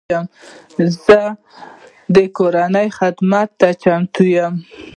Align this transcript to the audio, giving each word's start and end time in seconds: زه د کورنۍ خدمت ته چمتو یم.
زه 1.05 1.19
د 2.15 2.17
کورنۍ 2.37 2.87
خدمت 2.99 3.49
ته 3.59 3.69
چمتو 3.81 4.23
یم. 4.35 4.53